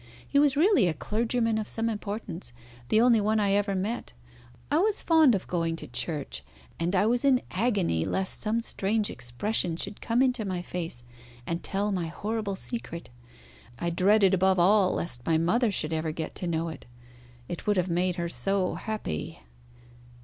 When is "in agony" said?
7.23-8.03